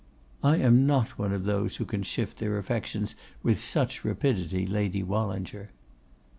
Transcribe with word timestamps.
'I 0.43 0.55
am 0.57 0.87
not 0.87 1.19
one 1.19 1.31
of 1.31 1.43
those 1.43 1.75
who 1.75 1.85
can 1.85 2.01
shift 2.01 2.39
their 2.39 2.57
affections 2.57 3.13
with 3.43 3.59
such 3.59 4.03
rapidity, 4.03 4.65
Lady 4.65 5.03
Wallinger. 5.03 5.69